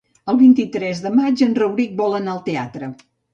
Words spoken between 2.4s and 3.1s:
teatre.